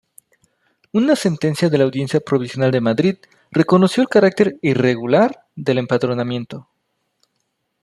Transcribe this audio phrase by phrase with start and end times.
[0.93, 3.17] Una sentencia de la audiencia provincial de Madrid
[3.51, 6.67] reconoció el carácter irregular del empadronamiento.